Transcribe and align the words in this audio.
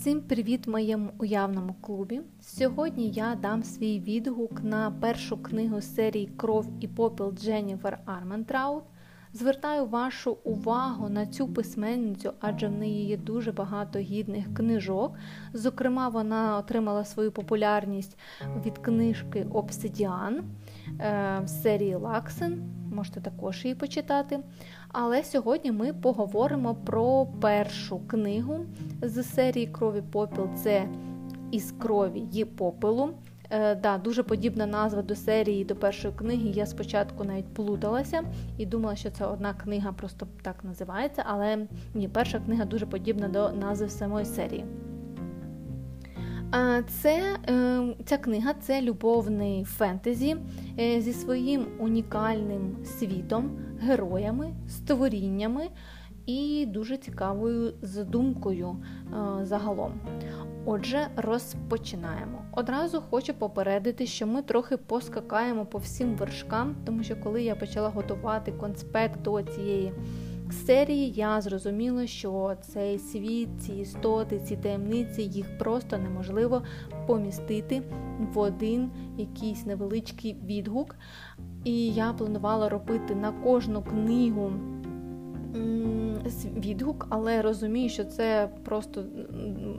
Всім 0.00 0.20
привіт 0.20 0.66
моєму 0.66 1.10
уявному 1.18 1.74
клубі. 1.80 2.20
Сьогодні 2.40 3.10
я 3.10 3.34
дам 3.34 3.62
свій 3.62 4.00
відгук 4.00 4.62
на 4.62 4.90
першу 4.90 5.42
книгу 5.42 5.80
серії 5.80 6.26
Кров 6.26 6.68
і 6.80 6.88
попіл 6.88 7.32
Дженніфер 7.32 7.98
Арментраут. 8.06 8.84
Звертаю 9.32 9.86
вашу 9.86 10.38
увагу 10.44 11.08
на 11.08 11.26
цю 11.26 11.48
письменницю, 11.48 12.32
адже 12.40 12.68
в 12.68 12.72
неї 12.72 13.06
є 13.06 13.16
дуже 13.16 13.52
багато 13.52 13.98
гідних 13.98 14.54
книжок. 14.54 15.14
Зокрема, 15.52 16.08
вона 16.08 16.58
отримала 16.58 17.04
свою 17.04 17.32
популярність 17.32 18.18
від 18.66 18.78
книжки 18.78 19.46
Обсидіан 19.52 20.44
в 21.44 21.48
серії 21.48 21.94
Лаксен. 21.94 22.62
Можете 22.92 23.20
також 23.20 23.64
її 23.64 23.74
почитати. 23.74 24.40
Але 24.92 25.24
сьогодні 25.24 25.72
ми 25.72 25.92
поговоримо 25.92 26.74
про 26.74 27.26
першу 27.40 27.98
книгу 28.06 28.66
з 29.02 29.22
серії 29.22 29.66
Крові 29.66 30.02
попіл 30.12 30.48
це 30.54 30.88
із 31.50 31.74
крові 31.78 32.24
і 32.32 32.44
попелу. 32.44 33.10
Е, 33.50 33.74
да, 33.74 33.98
Дуже 33.98 34.22
подібна 34.22 34.66
назва 34.66 35.02
до 35.02 35.14
серії 35.14 35.64
до 35.64 35.76
першої 35.76 36.14
книги. 36.14 36.48
Я 36.48 36.66
спочатку 36.66 37.24
навіть 37.24 37.54
плуталася 37.54 38.22
і 38.58 38.66
думала, 38.66 38.96
що 38.96 39.10
це 39.10 39.26
одна 39.26 39.54
книга 39.54 39.92
просто 39.92 40.26
так 40.42 40.64
називається, 40.64 41.24
але 41.26 41.66
ні, 41.94 42.08
перша 42.08 42.38
книга 42.38 42.64
дуже 42.64 42.86
подібна 42.86 43.28
до 43.28 43.50
назви 43.50 43.88
самої 43.88 44.24
серії. 44.24 44.64
Це, 46.88 47.36
е, 47.48 47.94
Ця 48.04 48.18
книга 48.18 48.54
це 48.60 48.82
любовний 48.82 49.64
фентезі 49.64 50.36
е, 50.78 51.00
зі 51.00 51.12
своїм 51.12 51.66
унікальним 51.78 52.76
світом, 52.84 53.58
героями, 53.80 54.54
створіннями 54.68 55.68
і 56.26 56.66
дуже 56.68 56.96
цікавою 56.96 57.74
задумкою 57.82 58.68
е, 58.70 59.46
загалом. 59.46 59.92
Отже, 60.64 61.06
розпочинаємо. 61.16 62.44
Одразу 62.52 63.02
хочу 63.10 63.34
попередити, 63.34 64.06
що 64.06 64.26
ми 64.26 64.42
трохи 64.42 64.76
поскакаємо 64.76 65.66
по 65.66 65.78
всім 65.78 66.16
вершкам, 66.16 66.76
тому 66.86 67.02
що 67.02 67.16
коли 67.16 67.42
я 67.42 67.54
почала 67.54 67.88
готувати 67.88 68.52
конспект 68.52 69.22
до 69.22 69.42
цієї 69.42 69.92
серії, 70.52 71.10
я 71.10 71.40
зрозуміла, 71.40 72.06
що 72.06 72.56
цей 72.60 72.98
світ, 72.98 73.48
ці 73.60 73.72
істоти, 73.72 74.38
ці 74.38 74.56
таємниці, 74.56 75.22
їх 75.22 75.58
просто 75.58 75.98
неможливо 75.98 76.62
помістити 77.06 77.82
в 78.34 78.38
один 78.38 78.90
якийсь 79.18 79.66
невеличкий 79.66 80.36
відгук. 80.44 80.96
І 81.64 81.92
я 81.92 82.12
планувала 82.12 82.68
робити 82.68 83.14
на 83.14 83.32
кожну 83.32 83.82
книгу 83.82 84.52
відгук, 86.56 87.06
але 87.10 87.42
розумію, 87.42 87.88
що 87.88 88.04
це 88.04 88.48
просто 88.64 89.04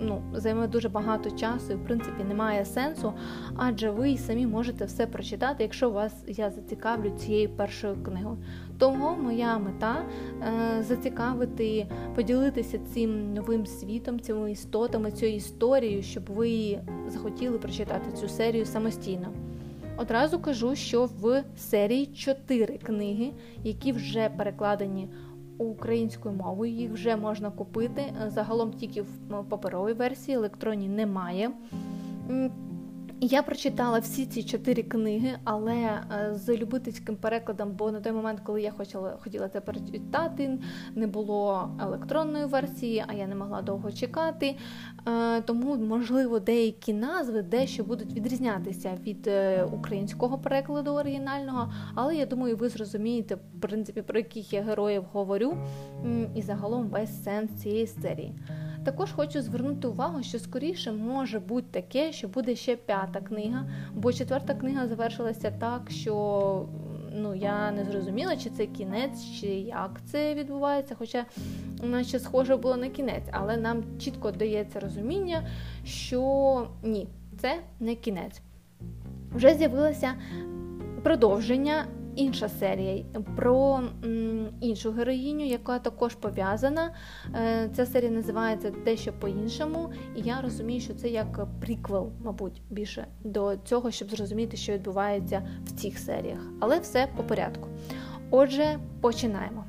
ну, 0.00 0.22
займе 0.34 0.68
дуже 0.68 0.88
багато 0.88 1.30
часу 1.30 1.72
і 1.72 1.76
в 1.76 1.84
принципі 1.84 2.24
немає 2.24 2.64
сенсу, 2.64 3.12
адже 3.56 3.90
ви 3.90 4.16
самі 4.16 4.46
можете 4.46 4.84
все 4.84 5.06
прочитати, 5.06 5.62
якщо 5.62 5.90
вас 5.90 6.24
я 6.26 6.50
зацікавлю 6.50 7.10
цією 7.10 7.48
першою 7.48 7.96
книгою. 8.02 8.38
Тому 8.78 9.16
моя 9.22 9.58
мета 9.58 10.04
е, 10.42 10.82
зацікавити, 10.82 11.86
поділитися 12.14 12.78
цим 12.78 13.34
новим 13.34 13.66
світом, 13.66 14.20
цими 14.20 14.52
істотами, 14.52 15.10
цією 15.10 15.36
історією, 15.36 16.02
щоб 16.02 16.22
ви 16.28 16.78
захотіли 17.08 17.58
прочитати 17.58 18.12
цю 18.12 18.28
серію 18.28 18.66
самостійно. 18.66 19.32
Одразу 20.00 20.38
кажу, 20.38 20.76
що 20.76 21.08
в 21.20 21.44
серії 21.56 22.06
чотири 22.06 22.78
книги, 22.78 23.32
які 23.64 23.92
вже 23.92 24.30
перекладені 24.36 25.08
українською 25.64 26.34
мовою, 26.34 26.72
їх 26.72 26.92
вже 26.92 27.16
можна 27.16 27.50
купити. 27.50 28.02
Загалом 28.26 28.72
тільки 28.72 29.02
в 29.02 29.44
паперовій 29.48 29.92
версії, 29.92 30.36
електронній 30.36 30.88
немає. 30.88 31.50
Я 33.22 33.42
прочитала 33.42 33.98
всі 33.98 34.26
ці 34.26 34.42
чотири 34.42 34.82
книги, 34.82 35.38
але 35.44 35.74
е, 35.74 36.34
з 36.34 36.56
любительським 36.56 37.16
перекладом, 37.16 37.72
бо 37.72 37.90
на 37.90 38.00
той 38.00 38.12
момент, 38.12 38.40
коли 38.44 38.62
я 38.62 38.70
хотіла 38.70 39.16
хотіла 39.20 39.48
це 39.48 39.60
перечитати, 39.60 40.58
не 40.94 41.06
було 41.06 41.70
електронної 41.80 42.44
версії, 42.44 43.04
а 43.06 43.12
я 43.12 43.26
не 43.26 43.34
могла 43.34 43.62
довго 43.62 43.92
чекати. 43.92 44.56
Е, 45.08 45.40
тому, 45.40 45.76
можливо, 45.76 46.38
деякі 46.38 46.92
назви 46.92 47.42
дещо 47.42 47.84
будуть 47.84 48.12
відрізнятися 48.12 48.98
від 49.06 49.26
е, 49.26 49.64
українського 49.64 50.38
перекладу 50.38 50.90
оригінального, 50.90 51.72
але 51.94 52.16
я 52.16 52.26
думаю, 52.26 52.56
ви 52.56 52.68
зрозумієте, 52.68 53.34
в 53.34 53.60
принципі, 53.60 54.02
про 54.02 54.18
яких 54.18 54.52
я 54.52 54.62
героїв 54.62 55.04
говорю, 55.12 55.56
і 56.34 56.42
загалом 56.42 56.88
весь 56.88 57.24
сенс 57.24 57.50
цієї 57.50 57.86
серії. 57.86 58.34
Також 58.90 59.12
хочу 59.12 59.42
звернути 59.42 59.88
увагу, 59.88 60.22
що 60.22 60.38
скоріше 60.38 60.92
може 60.92 61.40
бути 61.40 61.66
таке, 61.70 62.12
що 62.12 62.28
буде 62.28 62.56
ще 62.56 62.76
п'ята 62.76 63.20
книга, 63.20 63.66
бо 63.94 64.12
четверта 64.12 64.54
книга 64.54 64.88
завершилася 64.88 65.50
так, 65.50 65.90
що 65.90 66.66
ну, 67.12 67.34
я 67.34 67.70
не 67.70 67.84
зрозуміла, 67.84 68.36
чи 68.36 68.50
це 68.50 68.66
кінець, 68.66 69.24
чи 69.40 69.46
як 69.46 70.00
це 70.04 70.34
відбувається. 70.34 70.94
Хоча 70.98 71.24
наче 71.82 72.18
схоже 72.18 72.56
було 72.56 72.76
на 72.76 72.88
кінець, 72.88 73.28
але 73.30 73.56
нам 73.56 73.84
чітко 73.98 74.30
дається 74.30 74.80
розуміння, 74.80 75.48
що 75.84 76.68
ні, 76.82 77.08
це 77.40 77.60
не 77.80 77.94
кінець. 77.94 78.40
Вже 79.34 79.54
з'явилося 79.54 80.14
продовження 81.02 81.84
інша 82.16 82.48
серія 82.48 83.04
про 83.36 83.82
іншу 84.60 84.90
героїню, 84.92 85.44
яка 85.46 85.78
також 85.78 86.14
пов'язана. 86.14 86.94
Е, 87.34 87.70
ця 87.76 87.86
серія 87.86 88.10
називається 88.10 88.72
Дещо 88.84 89.12
по-іншому, 89.12 89.90
і 90.16 90.20
я 90.20 90.40
розумію, 90.40 90.80
що 90.80 90.94
це 90.94 91.08
як 91.08 91.46
приквел, 91.60 92.12
мабуть, 92.24 92.62
більше 92.70 93.06
до 93.24 93.56
цього, 93.64 93.90
щоб 93.90 94.10
зрозуміти, 94.10 94.56
що 94.56 94.72
відбувається 94.72 95.48
в 95.64 95.72
цих 95.72 95.98
серіях. 95.98 96.40
Але 96.60 96.78
все 96.78 97.08
по 97.16 97.22
порядку. 97.22 97.68
Отже, 98.30 98.78
починаємо. 99.00 99.64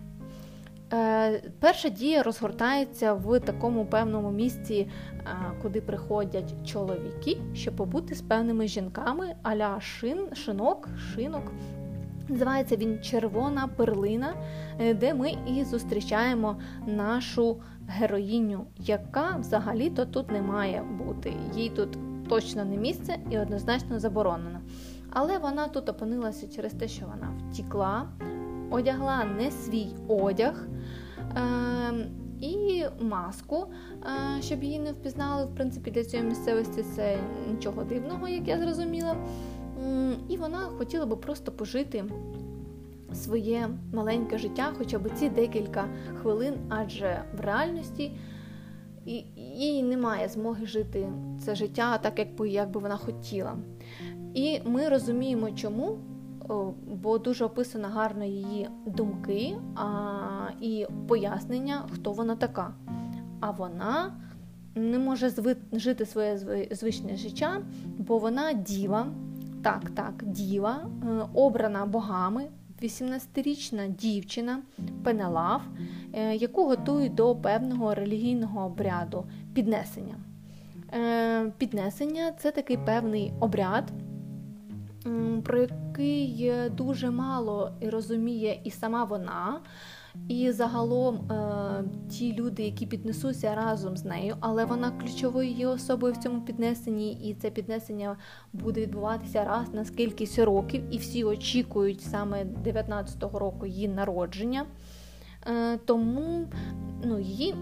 Е, 0.94 1.42
перша 1.60 1.90
дія 1.90 2.24
розгортається 2.24 3.14
в 3.14 3.40
такому 3.40 3.86
певному 3.86 4.32
місці, 4.32 4.88
е, 5.14 5.26
куди 5.62 5.82
приходять 5.82 6.54
чоловіки, 6.66 7.38
щоб 7.54 7.76
побути 7.76 8.16
з 8.16 8.22
певними 8.22 8.68
жінками, 8.68 9.36
аля 9.44 9.82
шин, 9.82 10.36
шинок, 10.36 10.90
шинок, 11.14 11.52
Називається 12.32 12.76
він 12.76 13.00
Червона 13.02 13.68
перлина, 13.68 14.34
е, 14.80 14.94
де 14.94 15.14
ми 15.14 15.32
і 15.48 15.64
зустрічаємо 15.64 16.58
нашу 16.88 17.58
героїню, 17.88 18.66
яка 18.78 19.38
взагалі-то 19.40 20.06
тут 20.06 20.32
не 20.32 20.42
має 20.42 20.84
бути. 20.84 21.34
Їй 21.56 21.70
тут 21.70 21.98
точно 22.30 22.66
не 22.66 22.78
місце 22.78 23.18
і 23.30 23.40
однозначно 23.40 24.00
заборонено. 24.00 24.60
Але 25.10 25.38
вона 25.38 25.68
тут 25.68 25.90
опинилася 25.90 26.48
через 26.48 26.74
те, 26.74 26.88
що 26.88 27.06
вона 27.06 27.34
втікла, 27.50 28.10
одягла 28.70 29.24
не 29.38 29.52
свій 29.52 29.88
одяг. 30.08 30.68
Е- 31.38 32.08
і 32.42 32.86
маску, 33.00 33.68
е, 34.38 34.42
щоб 34.42 34.64
її 34.64 34.80
не 34.80 34.92
впізнали. 34.92 35.46
В 35.46 35.56
принципі, 35.56 35.92
для 35.92 36.04
цієї 36.04 36.30
місцевості 36.30 36.84
це 36.96 37.18
нічого 37.52 37.84
дивного, 37.84 38.28
як 38.28 38.48
я 38.48 38.60
зрозуміла. 38.60 39.16
І 40.30 40.38
вона 40.38 40.60
хотіла 40.60 41.06
би 41.06 41.16
просто 41.16 41.52
пожити 41.52 42.06
своє 43.14 43.70
маленьке 43.94 44.38
життя, 44.38 44.74
хоча 44.78 45.00
б 45.00 45.10
ці 45.16 45.30
декілька 45.30 45.86
хвилин, 46.22 46.54
адже 46.70 47.24
в 47.38 47.40
реальності 47.40 48.12
їй 49.36 49.84
немає 49.84 50.28
змоги 50.30 50.66
жити 50.66 51.10
це 51.40 51.56
життя 51.56 51.98
так, 51.98 52.20
як 52.20 52.36
би, 52.36 52.50
як 52.50 52.72
би 52.72 52.80
вона 52.80 52.98
хотіла. 52.98 53.56
І 54.34 54.60
ми 54.66 54.90
розуміємо, 54.90 55.52
чому, 55.52 55.98
бо 56.88 57.18
дуже 57.18 57.46
описано 57.46 57.88
гарно 57.88 58.26
її 58.26 58.70
думки 58.86 59.58
а, 59.76 59.88
і 60.62 60.88
пояснення, 61.08 61.82
хто 61.92 62.12
вона 62.12 62.36
така. 62.36 62.74
А 63.40 63.52
вона 63.52 64.14
не 64.76 65.00
може 65.00 65.32
жити 65.74 66.06
своє 66.06 66.38
звичне 66.72 67.18
життя, 67.18 67.62
бо 67.98 68.18
вона 68.18 68.54
діва. 68.54 69.08
Так, 69.62 69.90
так, 69.96 70.14
діва, 70.22 70.80
е, 70.82 71.26
обрана 71.34 71.86
богами, 71.86 72.48
18-річна 72.82 73.88
дівчина 73.88 74.60
Пенелав, 75.04 75.62
е, 76.14 76.36
яку 76.36 76.66
готують 76.66 77.16
до 77.16 77.36
певного 77.36 77.96
релігійного 77.96 78.66
обряду 78.66 79.26
піднесення. 79.54 80.16
Е, 80.94 81.52
піднесення 81.58 82.32
це 82.32 82.52
такий 82.52 82.78
певний 82.78 83.34
обряд, 83.40 83.92
про 85.44 85.60
який 85.60 86.52
дуже 86.78 87.12
мало 87.12 87.72
розуміє 87.82 88.60
і 88.64 88.72
сама 88.72 89.04
вона. 89.04 89.60
І 90.28 90.52
загалом 90.52 91.16
е, 91.16 91.84
ті 92.10 92.34
люди, 92.34 92.64
які 92.64 92.86
піднесуться 92.86 93.56
разом 93.56 93.98
з 93.98 94.06
нею, 94.06 94.36
але 94.40 94.66
вона 94.66 94.92
ключовою 94.92 95.50
є 95.50 95.68
особою 95.68 96.14
в 96.14 96.18
цьому 96.18 96.42
піднесенні, 96.42 97.14
і 97.14 97.34
це 97.34 97.50
піднесення 97.50 98.18
буде 98.54 98.82
відбуватися 98.82 99.44
раз 99.44 99.74
на 99.74 99.86
скількись 99.86 100.40
років, 100.40 100.84
і 100.92 100.98
всі 100.98 101.24
очікують 101.24 102.02
саме 102.02 102.46
19-го 102.66 103.40
року 103.40 103.66
її 103.66 103.88
народження. 103.88 104.66
Е, 105.48 105.78
Тому 105.78 106.48
ну, 107.04 107.20
її 107.20 107.56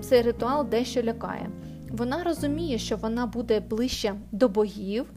цей 0.00 0.22
ритуал 0.22 0.66
дещо 0.68 1.02
лякає. 1.02 1.50
Вона 1.90 2.24
розуміє, 2.24 2.78
що 2.78 2.96
вона 2.96 3.26
буде 3.26 3.60
ближче 3.60 4.14
до 4.32 4.48
богів, 4.48 5.12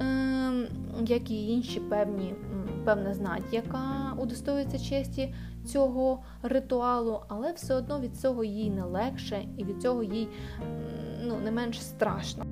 ем, 0.00 0.66
як 1.06 1.30
і 1.30 1.48
інші 1.48 1.80
певні, 1.80 2.34
певна 2.84 3.14
знать, 3.14 3.42
яка 3.52 4.12
удостоюється 4.18 4.78
честі 4.78 5.34
цього 5.64 6.22
ритуалу, 6.42 7.20
але 7.28 7.52
все 7.52 7.74
одно 7.74 8.00
від 8.00 8.16
цього 8.16 8.44
їй 8.44 8.70
не 8.70 8.82
легше 8.82 9.44
і 9.56 9.64
від 9.64 9.82
цього 9.82 10.02
їй 10.02 10.28
ну, 11.24 11.38
не 11.44 11.50
менш 11.50 11.82
страшно. 11.82 12.44